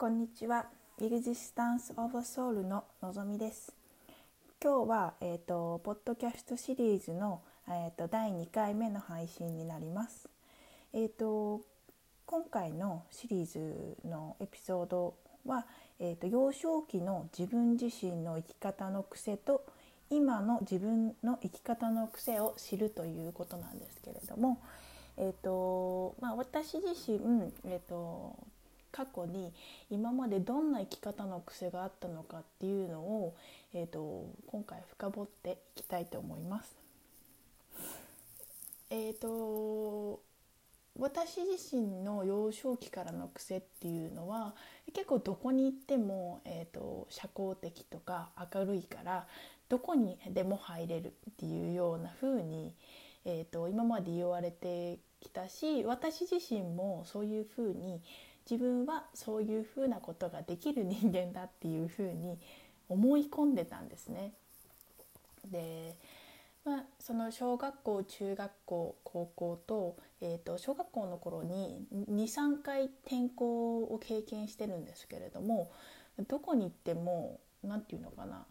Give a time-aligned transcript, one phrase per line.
[0.00, 0.66] こんにちは。
[1.02, 3.74] エグジスタンスオブソウルののぞみです。
[4.62, 10.28] 今日はえっ、ー、とポッドキャストシリーズのえっ、ー、と第2回目の配信になります。
[10.92, 11.62] えっ、ー、と
[12.26, 15.14] 今回のシリーズのエピソード
[15.44, 15.66] は
[15.98, 19.64] えっ、と幼少期の自分自身の生き方の癖と
[20.10, 24.60] 今の自分の生き方の癖を知るということなんですけれども、
[25.16, 28.36] えーとまあ、私自身、えーと
[28.90, 29.52] 過去に
[29.90, 33.36] 今までどんな生き方の癖があったのかっていうのを、
[33.74, 36.76] えーと、今回深掘っていきたいと思います。
[38.90, 40.20] えーと
[40.98, 44.54] 私自身の幼少期からの癖っていうのは
[44.92, 49.28] 結構どこに行っても、えーと、社交的とか明るいから
[49.68, 52.74] どこにでも入れるっていうような風に、
[53.24, 58.02] えーと今まで言われてきたし私自身もそういう風に
[58.50, 62.38] 自分はそういうふうなことができる人間だっていうふうに
[62.88, 64.32] 思い込んでたんですね。
[65.50, 65.96] で、
[66.64, 75.70] まあ、その小学校中学校高校と,、えー、と小学校の頃に23回転校を経験してるんですけれども
[76.26, 78.46] どこに行っても何て言うのかな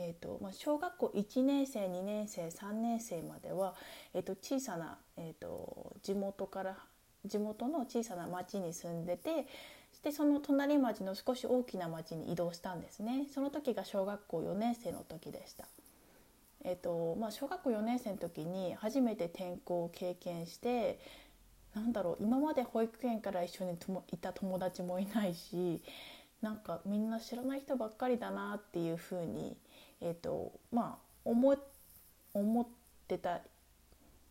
[0.00, 3.74] えーとまあ、小学校1年生2年生3年生までは、
[4.14, 6.76] えー、と小さな、えーと地元から
[7.24, 9.46] 地元の小さな町に住んでて
[10.02, 15.66] でその隣町の少し大きな町に移動したんですねその時が小学校4年生の時でした。
[16.64, 20.98] えーとまあ、小学校4年生の時に初めて転校を経験して
[21.74, 25.80] なんだろう今まで保育園から一緒にともいた友達もいないし
[26.42, 29.56] なんかみんな知らない人ばっかりだなっていうふうに、
[30.00, 31.56] えーとまあ、思
[32.34, 32.66] 思っ
[33.06, 33.40] てた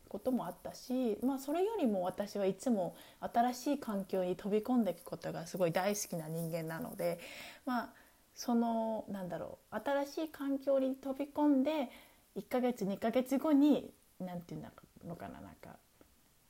[0.08, 7.20] こともあったし、まあ、それよりも私はいつも新しい環境に飛び込んでいくことがすごい大好きな人間なので、
[7.66, 7.90] まあ、
[8.36, 11.90] そのなんだろう新しい環境に飛び込んで
[12.38, 15.78] 1ヶ月2ヶ月後に何て言うのかななんか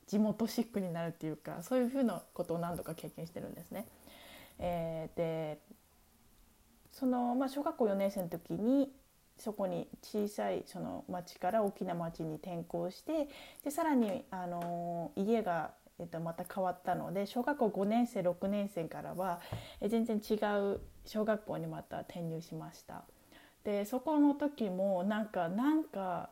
[0.06, 3.88] 地元シックになるっていうかそういうふうなことを何度か経験してるんですね。
[4.60, 5.60] えー、で
[6.92, 8.92] その、まあ、小学校4年生の時に
[9.38, 13.30] そこに小さいその町から大きな町に転校して
[13.64, 19.40] でさらにあの家が、えっと、また変わったので小学校5年生6年生からは
[19.88, 20.34] 全然違
[20.74, 23.04] う小学校にまた転入しました。
[23.64, 26.30] でそこの時もなんかなんか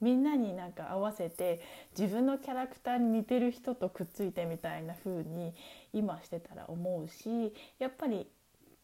[0.00, 1.60] みんなになんか合わせて
[1.98, 5.54] 自分のキャラクターに似てる人とくっついてみたいな風に
[5.92, 8.26] 今してたら思うしやっぱり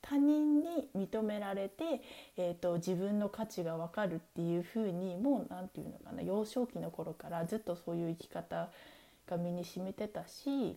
[0.03, 2.03] 他人に認められて、
[2.37, 8.69] えーと、自分の価値が分かるっていうふうにもう何て言うのかな幼少期の頃からずっとそういう生き方
[9.29, 10.77] が身に染みてたし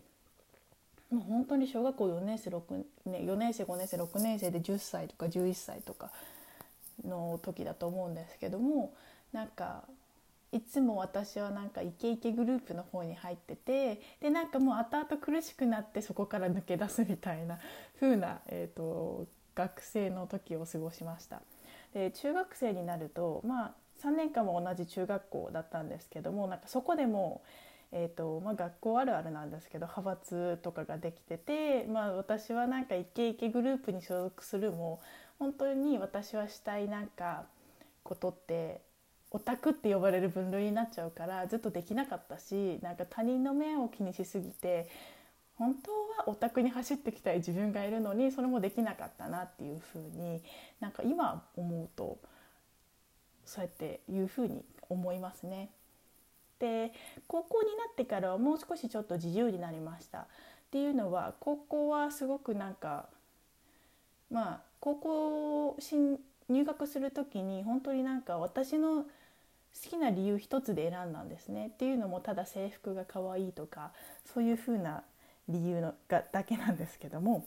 [1.12, 2.62] もう本当に小学校4年生6
[3.06, 6.12] 年4年生5年生6年生で10歳とか11歳とか
[7.04, 8.94] の時だと思うんですけども
[9.34, 9.84] なんか
[10.52, 17.60] いつも私はなんかイケイケグループの方に入っててでなんかもう後々苦しくなってそこから抜け出すみたいな
[18.00, 21.42] 風な、えーと、学生の時を過ごしました。
[21.94, 23.74] で中学生になるとまあ
[24.04, 27.42] 3年間も同じ中学校だったんですけどもなんかそこでも、
[27.92, 35.00] えーとまあ、学校あるあるなんですけど派閥とかができてて、まあ、私はなんかイケイケグループに所属するも
[35.40, 37.46] 本当に私はしたいなんか
[38.04, 38.82] ことって
[39.32, 44.88] オタクって呼ばれる分類になっちゃうからずっとできなかったしなんか他人の目を気にしすぎて
[45.58, 50.42] 本当はオタクに走ってきたい自分がいるのにそれもできなかったなっていうふうに
[50.80, 52.18] なんか今思うと
[53.46, 55.70] そうやっていうふうに思いますね。
[56.60, 56.92] で
[57.28, 60.20] 高校になってからはもう少しちょっと自由になりました。
[60.20, 60.26] っ
[60.72, 63.08] ていうのは高校はすごくなんか
[64.30, 65.78] まあ高校
[66.50, 73.92] 入学する時に本当になんか私の好きな理由一つで選んだんですねっていうのもただ制服が可愛いとか
[74.34, 75.04] そういう風な
[75.50, 77.46] 理由のがだけなんですけども。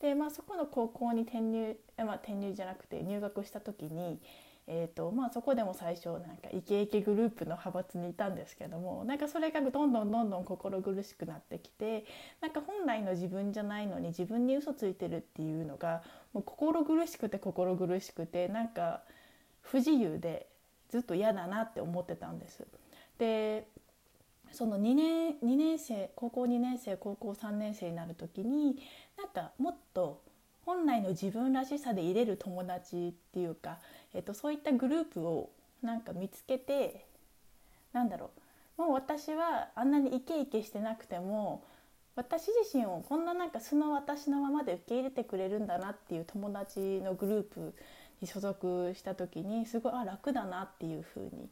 [0.00, 4.18] で、まあ、そこの高校に転入、まあ、転入じゃなくて入学した時に、
[4.66, 12.04] えーとまあ、そこでも最初なんかイケイケグループの派閥にいたんですけどもなんかそれがどんどんどんどん心苦しくなってきて
[12.40, 19.02] なんか本来の自分じゃないのに自分に嘘ついてるっていうのがもう心苦しくて心苦しくてなんか
[19.62, 20.46] 不自由で
[20.88, 22.66] ずっと嫌だなって思ってたんです。
[23.18, 23.66] で
[24.52, 28.82] その2年 ,2 年生高校2年生高校3年生になる時に
[29.16, 30.22] なんかもっと
[30.64, 33.78] 本来の自分らしさでいれる友達っていうか、
[34.12, 35.50] えっと、そういったグループを
[35.82, 37.06] なんか見つけて
[37.92, 38.30] なんだろ
[38.78, 41.64] うもう私はあんなにイケイケしてなくても
[42.20, 47.74] 私自身をこんななんか素の私のままで受け入れてくれるんだなっていう友達のグループ
[48.20, 51.48] に所属した時にすごいあ楽だなっていう風に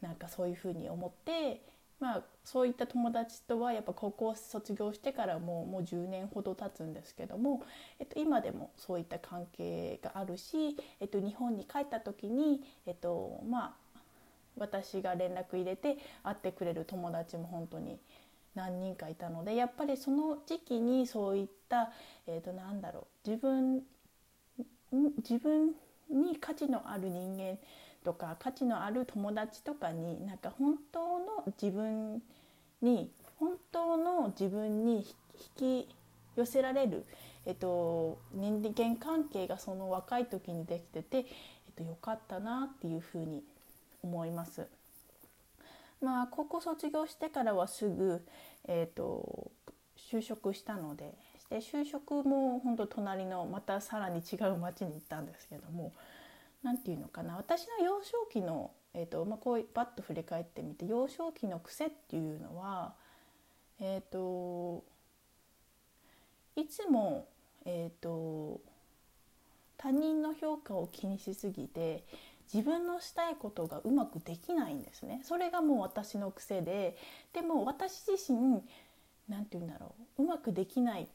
[0.00, 1.62] なんかそういう風に思って
[1.98, 7.64] まあそういった友達とはやっぱ高校卒業してからもうもう10年ほど経つんですけども、
[7.98, 13.82] えっと、今でもそういった関係があるし、えっと、日本に帰った時に、えっと、まあ
[14.56, 17.98] 私が連絡入れて会ってくれる友達も本当に
[18.54, 21.92] 何人かいたのでやっぱりその時期にそういった、
[22.26, 23.82] えー、となんだろう自分
[25.18, 25.72] 自分
[26.10, 27.58] に価値のある人間
[28.04, 32.22] とか価値のある友達とかになんか本当の自分
[32.82, 35.06] に本当の自分に
[35.58, 35.88] 引き
[36.36, 37.04] 寄せられる、
[37.46, 41.24] えっと、人間関係がその若い時にできてて、えっ
[41.76, 43.42] と、よかったなっていうふうに
[44.02, 44.66] 思います。
[46.02, 48.24] まあ高校卒業してからはすぐ、
[48.66, 49.50] えーと、
[49.96, 51.14] 就職したので
[51.50, 55.92] で就職も本当隣のまたさらに違う町に行ったんですけども
[56.62, 62.94] 何て言うのかな私の幼少期の、えーとまあ、こうバッと振り返ってみて幼少期の癖っていうのは
[63.80, 64.82] えっ、ー、と
[66.56, 67.26] いつも、
[67.64, 68.60] えーと
[69.82, 72.04] 他人の評価を気にしすぎて
[72.52, 75.22] 自分のしたいことがうまくできないんですね。
[75.24, 76.96] それがもう私の癖で。
[77.32, 78.62] でも私自身
[79.28, 80.22] 何て言うんだろう。
[80.24, 81.06] うまくできないっ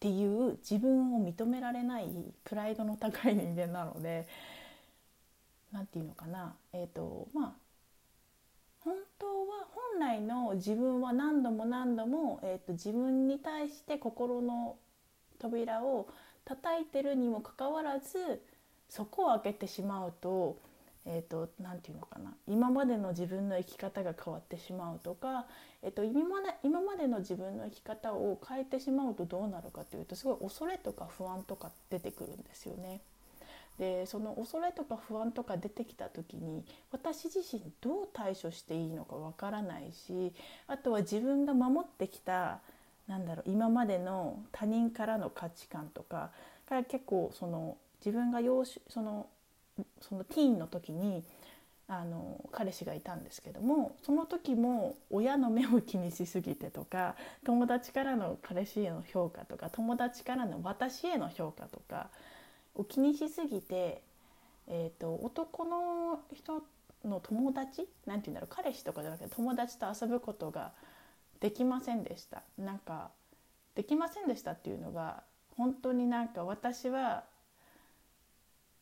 [0.00, 2.08] ていう自分を認められない
[2.44, 4.28] プライドの高い人間なので。
[5.72, 6.54] 何て言うのかな。
[6.72, 7.52] えっ、ー、とまあ
[8.80, 14.76] 本当は本来の自分は何度も何度も、えーと自分に対して心の
[15.38, 16.08] 扉を
[16.44, 18.42] 叩いてるにもかかわらず
[18.88, 20.58] そこを開けてしまうと
[21.06, 25.46] えーと、なていうのかな今までの自分の生き方が変わってしまうとか、
[25.82, 33.00] えーと、今まで今までの自分の生き方を変えてしまうとどうなるかというとすごい恐れとか不安とか出てくるんですよね。
[33.78, 40.32] でその恐れとか不安とか出てきた時に私自身どう対処していいのかわからないし
[40.68, 42.60] あとは自分が守ってきた
[43.08, 46.30] なんだろう今までの他人からの価値観とか
[46.68, 49.26] から結構その自分が養その
[50.00, 51.24] そのティーンの時に
[51.86, 62.08] あの彼氏がいたんですけどもその時も親の目を気にしすぎてとか友達からの彼氏への評価とか友達からの私への評価とか
[62.74, 64.02] を気にしすぎて、
[64.66, 66.62] えーと、男の人
[67.04, 70.72] の友達なんて言うんだろう彼氏とかじゃなくて友達と遊ぶことが
[71.40, 72.42] できませんでした。
[72.56, 73.10] なんか
[73.74, 75.22] できませんでしたっていうのが
[75.56, 77.24] 本当になんか私は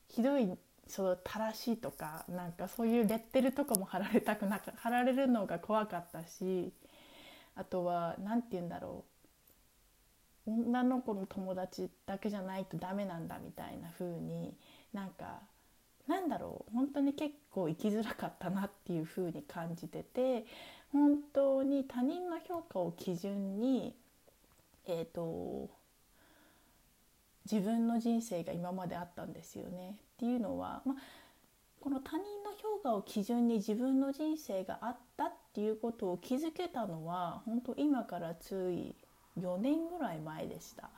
[0.08, 0.56] ひどい
[0.92, 6.70] その正しいとかなんかそういうレッテルとかも貼られたくなか貼られるのが怖かったし
[7.56, 9.06] あとは何て言うんだろ
[10.46, 14.54] う女の子の友達だけじゃないとダメなんだみたいな風に
[14.92, 15.40] なんか
[16.06, 20.44] なんだろう本当に結構生きづらかったなっていう風に感じてて
[20.92, 23.94] 本当に他人の評価を基準に
[24.84, 25.70] えっ、ー、と
[27.50, 29.96] 自分の人生が今まであったんですよね。
[30.22, 30.96] っていうのは、まあ、
[31.80, 38.94] この他人の評価を基準に自分の人生があったっていうことを気づけたのは本当今からつい
[39.36, 40.90] 4年ぐらい前でした。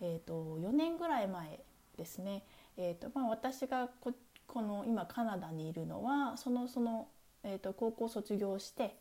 [0.00, 1.60] えーと、4年ぐらい前
[1.98, 2.44] ですね。
[2.78, 4.14] えーとまあ、私がこ
[4.46, 7.08] この今カナダにいるのはそのその、
[7.44, 8.96] えーと高校卒業して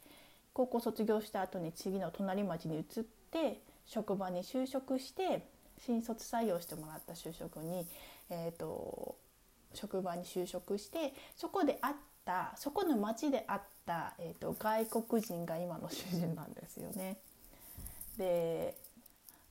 [0.52, 5.48] 高校卒業した後に次の隣町に移って職場に就職して
[5.78, 7.88] 新卒採用してもらった就職に、
[8.30, 9.16] えーと、
[9.76, 17.18] 職場に就職してそこで会ったそこの町で会った、えーと、外国人が今の主人なんですよね。
[18.18, 18.78] で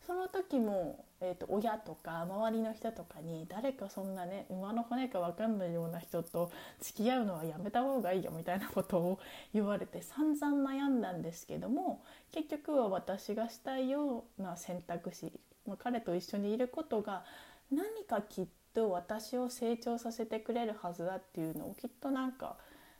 [0.06, 6.50] その時も、えーと、親とか周りの人とかに誰かそんなね馬の骨か分かんないような人と
[6.80, 9.20] 付き合うのはやめた方がいいよみたいなことを
[9.54, 12.02] 言われて散々悩んだんですけども
[12.32, 15.32] 結局は私がしたいような選択肢
[15.66, 17.24] まあ、彼と一緒にいることが
[17.70, 22.56] 何かきっと私を成長させてくれるはずだっていうのをきっとなんか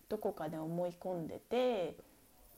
[0.09, 1.97] どこかで思い込んでて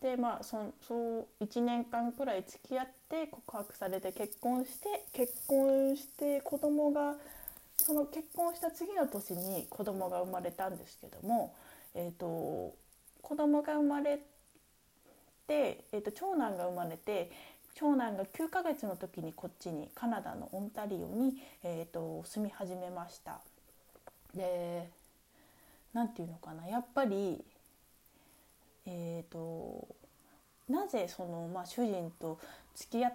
[0.03, 7.15] でまあそそう1年間くらい付き合って告白されて結婚して結婚して子供が
[7.77, 11.55] その結婚した次の年に子供が生まれたんですけども、
[11.95, 12.75] えーと、
[13.21, 14.19] 子供が生まれ
[15.47, 17.31] て、えーと長男が生まれて
[17.79, 23.41] 長男が9ヶ月の時にこっちにカナダのオンタリオに、えーと、住み始めました。
[24.35, 24.89] で
[25.93, 27.45] 何て言うのかなやっぱり
[28.87, 29.87] えっ、ー、と
[30.69, 32.39] なぜその、まあ、主人と
[32.75, 33.15] 付き合っ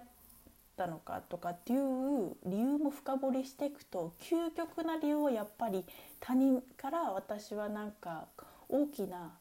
[0.76, 5.84] たのかとかっていう理由も深掘りしていくと究極な理由はやっぱり
[6.20, 8.26] 他人から私はなんか
[8.68, 9.32] 大きな、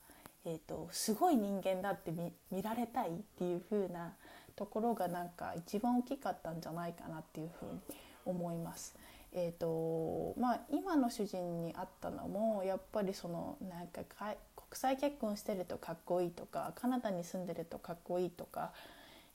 [0.45, 2.11] えーと、すごい人間だって
[2.51, 4.13] 見られたいっていう風な
[4.55, 7.79] ところがなんか一番大きかったんじゃないかなっていうふうに
[8.25, 8.95] 思います。
[9.33, 14.35] えーとまあ、今の主人に会ったのもやっぱりそのなんか国
[14.73, 18.73] 際結婚してるとかっこいいとかカナダに住んでるとかっこいいとか、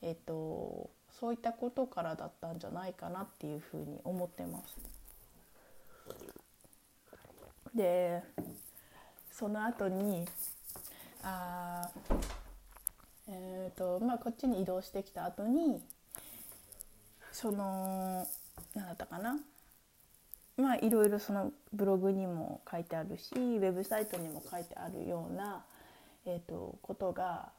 [0.03, 4.77] えーと、そういったことからだったんじゃないかなっていうふうに思ってます。
[7.75, 8.23] で
[9.31, 10.27] その後に
[11.23, 11.91] あ
[13.29, 15.81] えーとまあ、こっちに移動してきた後に
[17.33, 18.27] その
[18.75, 19.37] 何だったかな。
[20.57, 25.65] まあいろいろそのブログにも書いてあるしウェブサイトにも書いてあるような、
[26.25, 27.51] えーと、ことが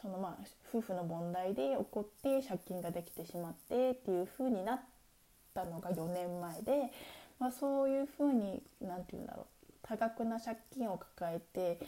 [0.00, 4.80] そのまあ夫婦の問題で起こって借金ができてしまってっていうふうになっ
[5.54, 6.90] たのが4年前で、
[7.38, 9.46] まあ、そういうふうに何て言うんだろう。
[9.82, 11.78] 多額な借金を抱えて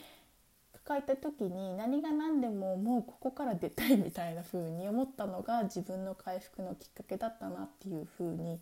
[0.87, 8.59] 抱えた時に何が何でももうここから出たいみたいな風に思ったのが自分の回復のきっかけだったなっていう風に、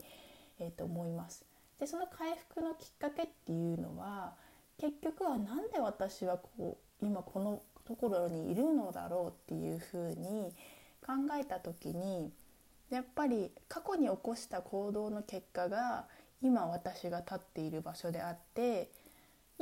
[0.59, 1.45] えー、と思います。
[1.79, 4.35] でその回復のきっかけっていうのは
[4.77, 10.53] 結局は何で私はこう今このところにいるのだろうっていうふうに
[11.05, 12.31] 考えた時に
[12.89, 16.05] やっぱり過去に起こした行動の結果が
[16.41, 18.89] 今私が立っている場所であって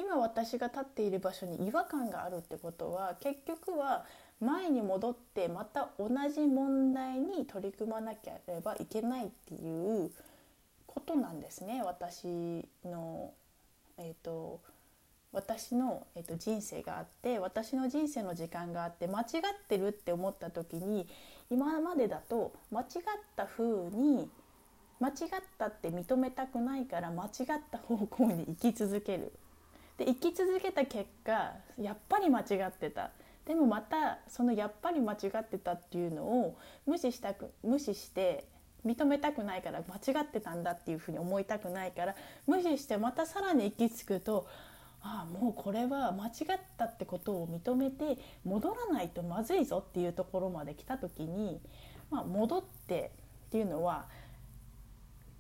[0.02, 4.06] 今私が立っている場所に違和感があるってことは結局は
[4.40, 10.12] 前に戻ってまた同じ問題に取り組まなければいけないっていう
[10.88, 13.32] ことなんですね私の、
[14.00, 14.60] えーと、
[15.32, 21.08] 私の、えーと、人生があって私の人生の時間があって間違ってるって思った時に
[21.52, 22.88] 今までだと間違っ
[23.36, 24.28] た風に
[25.00, 25.16] 間違っ
[25.60, 29.32] たって認めたくないから間違った方向に生き続ける。
[30.02, 33.12] で生き続けた結果やっぱり間違ってた。
[33.46, 38.46] でもまたそのやっぱり間違ってたっていうのを無視したく無視して
[38.86, 42.16] 認めたくないから間違ってたんだっていうふうに思いたくないから
[42.48, 44.48] 無視してまたさらに行き着くと
[45.02, 51.60] ああもうこれは間違ったってことを認めて戻らないとまずいぞっていうところまで来た時に、
[52.12, 53.12] まあ、戻って
[53.48, 54.06] っていうのは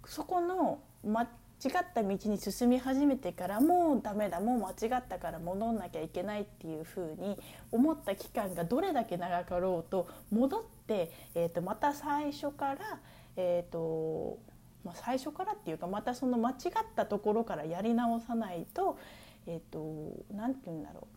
[0.05, 1.27] そこの間違
[1.63, 7.37] 違った道に進み始めてからもうダメだもう間違ったから戻んなきゃいけないっていうふうに
[7.71, 12.99] 思った期間がどれだけ長かろうと戻って、えー、とまた最初から
[13.35, 14.39] えーと
[14.83, 16.55] まあ、最初からっていうかまたその間違っ
[16.95, 18.97] たところからやり直さないと
[19.45, 20.25] 何、えーと、
[20.55, 21.07] て言うんだろ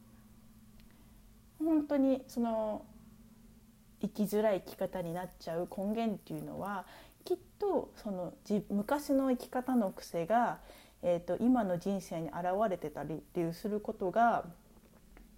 [1.60, 1.64] う。
[1.64, 2.84] 本当にその
[4.02, 6.84] 生きづらい生き方になっちゃう根源っていうのは
[7.24, 8.34] きっとその
[8.70, 10.58] 昔の生き方の癖が、
[11.02, 12.36] えーと、今の人生に現
[12.68, 14.44] れてたりっていうすることが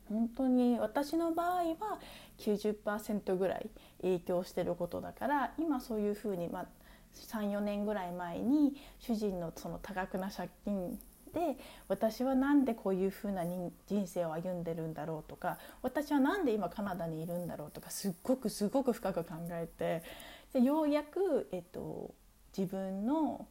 [0.08, 1.98] 本当に私の場合は
[2.38, 3.70] 90%ぐらい
[4.02, 6.66] 影響してることだから今そういうふうに、まあ、
[7.14, 10.98] 34年ぐらい前に主人のその多額な借金
[11.32, 20.02] で私は何でこういうふうな人生を歩んでるんだろうとか私は何で今カナダにいるんだろうとかすっごくすごく深く考えて
[20.56, 22.14] でようやく、えっと、
[22.56, 23.46] 自分の、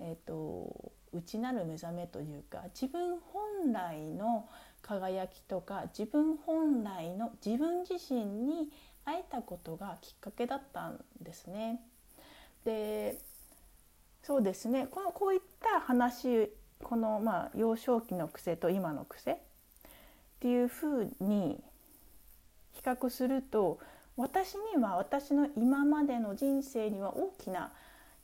[0.00, 4.48] えっと、内なる目覚めというか自分本来の
[4.82, 8.68] 輝きとか自分本来の自分自身に
[9.04, 11.80] 会えたことがきっかけだったんですね。
[12.64, 13.16] で
[14.24, 16.50] そうですねこのこういった話
[16.82, 19.36] このまあ幼少期の癖と今の癖っ
[20.40, 21.62] ていうふうに
[22.72, 23.78] 比較すると
[24.16, 27.72] 私には私の今までの人生には大きな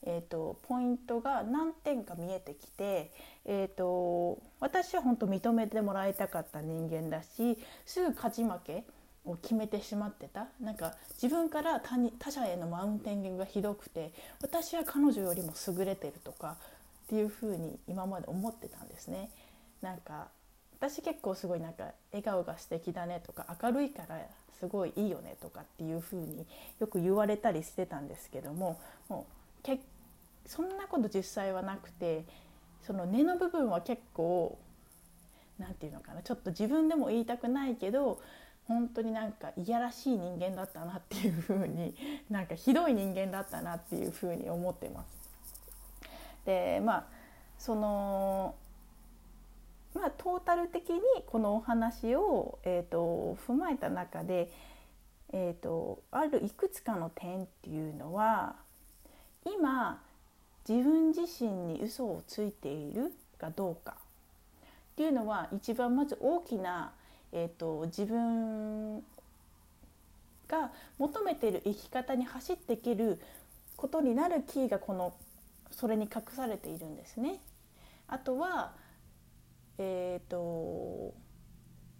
[0.03, 3.11] えーと、ポイントが何点か見えてきて、
[3.45, 8.83] えーと、私は本当認めてもらいたかった人間だしすぐ勝ち負け
[9.25, 16.57] を決めてしまってたなんか自分から他他者へのマウンティングがひどくて私は彼女よりも優れてるとか
[17.05, 19.29] っていうふうに今まで思ってたんですね。
[19.81, 20.29] なんか
[20.79, 24.19] 私結構すごいなんか笑顔が素敵だねとか明るいから
[24.61, 26.45] すごいいいよねとかっていうふうに
[26.79, 29.25] よく言われたりしてたんですけどもも
[29.67, 29.77] う
[30.45, 32.25] そんなこと実際はなくて
[32.85, 34.59] その根の部分は結構
[35.57, 38.21] 何て言うのかなちょっと自分でも言いたくないけど
[38.67, 41.95] 本当になんかいやらしい人間だったなっていうふうに
[42.29, 45.31] なんかひどい人間だったなっていうふうに思ってます。
[46.45, 47.05] でまあ
[47.57, 48.55] その
[49.93, 54.51] まあトータル的にこのお話を、えーと、踏まえた中で、
[55.33, 58.55] えーとあるいくつかの点っていうのは
[59.45, 60.01] 今
[60.67, 66.91] 自分自身に嘘をついているかどうかっていうのは一番まず大きな、
[67.31, 68.99] えーと、自分
[70.47, 73.19] が求めている生き方に走っていける
[73.77, 75.13] ことになるキーがこの
[75.71, 77.39] それに隠されているんですね。
[78.07, 78.73] あとは、
[79.77, 81.13] えーと、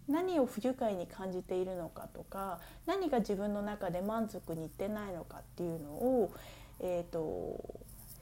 [0.08, 6.32] 何を不愉快に感じているのかとか何が自分の中で満足にいってないのかっていうのを、
[6.80, 7.82] えーと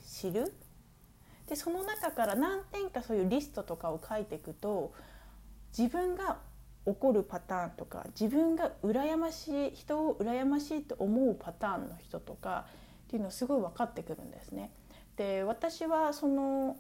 [0.10, 0.54] 知る
[1.48, 4.94] でその中から何点かそういうリストとかを書いていくと
[5.78, 6.38] 自分が
[6.86, 12.66] 怒るパターンとか自分が羨ましい人を羨ましいと思うパターンの人とか
[13.08, 14.72] っていうのすごい分かってくるんですね。
[15.16, 16.78] で私はその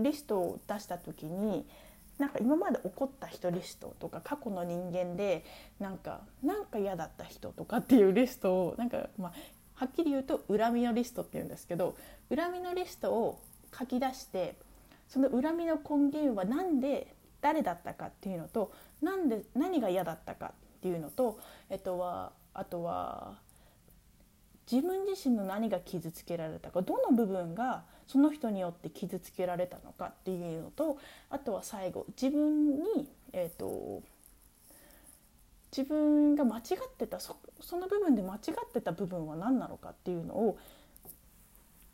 [0.00, 1.66] リストを出した時に
[2.18, 5.44] なんか今まで起こった人リストとか過去の人間で
[5.78, 9.32] なんかなんか嫌だった人とかっていうリストをなんかまあ
[9.74, 11.96] はっきり言うと恨みのリストっていうんですけど
[12.28, 13.40] 恨みのリストを
[13.76, 14.56] 書き出して
[15.08, 21.38] その恨みの根源は何で誰だったかっていうのと何で何が嫌だったかっていうのと、
[21.70, 23.38] えっとはあとは
[24.70, 30.98] 自分自身の何が傷つけられたかどの部分がその人によって傷つけられたのかっていうのと
[31.30, 34.02] あとは最後自分に、えっと、
[35.70, 36.62] 自分が間違っ
[36.98, 37.36] てたそ
[37.70, 40.58] の部分で間違ってた部分は何なのかっていうのを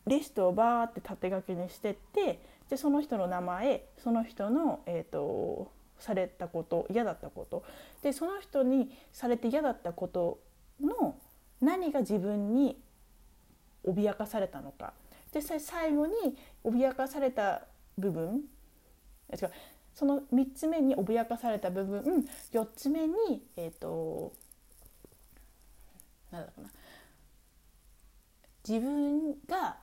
[0.06, 7.62] リストをバーって縦書きにしてってでその人の名前その人の、えーと、されたこと嫌だったこと
[8.02, 10.38] でその人にされて嫌だったこと
[10.80, 11.14] の
[11.60, 12.78] 何が自分に
[13.86, 14.94] 脅かされたのか
[15.40, 17.62] で最後に脅かされた
[17.98, 18.42] 部分
[19.32, 19.50] 違う
[19.94, 23.14] その3つ目に脅かされた部分4つ目に
[23.56, 24.32] えっ、ー、と
[26.30, 26.70] なんだろうな。
[28.68, 29.76] 自分が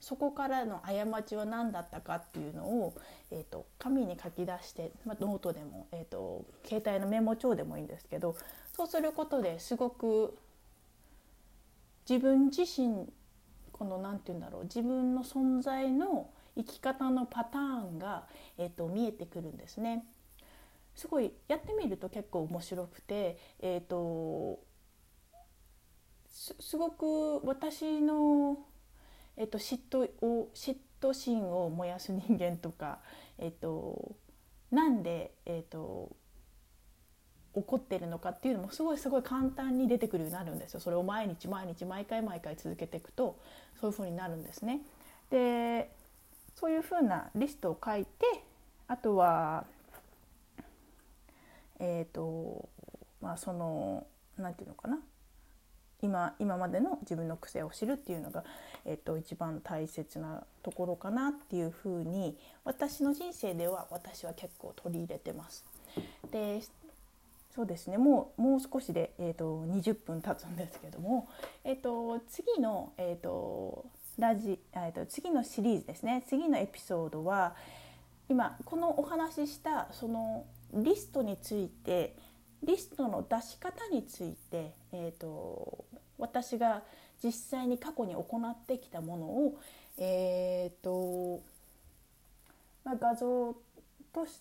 [0.00, 2.94] そこからの過ちは何だったかっていうのを、
[3.32, 8.36] えーと、紙に書き出して、まあ、ノートでも、えーと、携帯のメモ帳でもいいんですけど
[8.76, 10.38] そうすることですごく
[12.08, 13.12] 自分自身
[13.78, 17.62] この何て言うんだろう自分の存在の生き方のパター
[17.96, 20.04] ンが、えーと、見えてくるんですね。
[20.94, 24.58] すごいやってみると結構面白くて、えー、と
[26.28, 28.58] すごく私の
[29.38, 32.98] えっと、嫉妬を嫉妬心を燃やす人間とか、
[33.38, 34.16] えっと、
[34.72, 36.10] なんで、えっと、
[37.54, 40.80] 怒ってるのかっていうのもすごいすごい簡単に出てくるようになるんですよ。
[40.80, 43.38] それを毎日毎日毎回毎回続けていくと
[43.80, 44.80] そういうふうになるんですね。
[45.30, 45.90] で
[46.54, 48.08] そういうふうなリストを書いて
[48.86, 49.64] あとは
[51.78, 52.68] えっ、ー、と
[53.20, 54.06] まあその
[54.36, 54.98] 何て言うのかな
[56.00, 58.44] 今今までの自分の癖を知るっていうのが、
[58.84, 65.64] えっと、一番大切なところかなっていうふうに私の人生では私は結構取り入れてます。
[66.30, 66.60] で
[67.58, 67.98] そうですね。
[67.98, 71.28] もうもう少しで、えーと、20分経つんですけども、
[71.64, 73.84] えーと、次の、えーと
[74.16, 76.22] ラジえーと次のシリーズですね。
[76.28, 77.56] 次のエピソードは
[78.28, 82.14] 今このお話ししたそのリストについて
[82.62, 85.84] リストの出し方について、えーと、
[86.16, 86.82] 私が
[87.24, 89.58] 実際に過去に行ってきたものを、
[89.98, 91.42] えーと
[92.84, 93.58] まあ、画像と
[94.26, 94.40] し、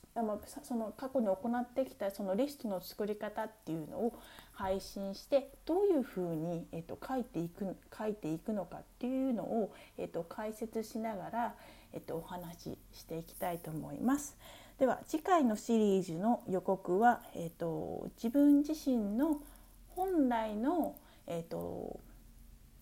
[0.63, 4.19] その過去に行ってきたそのリストの作り方っていうのを
[4.53, 11.55] 配信してどういうふうに、えーと、書いていく書いていくのかっていうのを、えーと、解説しながら、
[11.93, 14.35] えー、とお話ししていきたいと思います。
[14.79, 19.41] では次回のシリーズの予告は、えーと、自分自身の
[19.89, 21.99] 本来の、えーと、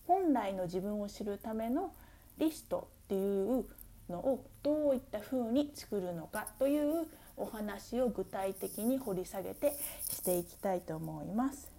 [0.06, 1.94] 本来の自分を知るための
[2.38, 3.66] リストっていう
[4.10, 9.74] のをどういったふうに作るのかというお話を具体的に掘り下げて
[10.10, 11.72] していきたいと思います。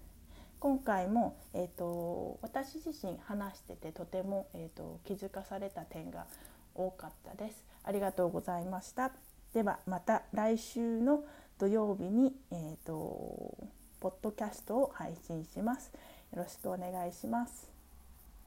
[0.59, 6.25] 今回も、えーと、私自身話しててとても、えーと気づかされた点が
[6.73, 7.63] 多かったです。
[7.83, 9.11] ありがとうございました。
[9.53, 11.23] ではまた来週の
[11.57, 13.57] 土曜日に、えーと、
[13.99, 15.91] ポッドキャストを配信します。
[16.35, 17.76] よろしくお願いします。